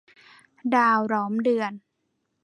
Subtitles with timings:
[0.75, 1.73] ดาวล้อมเดือน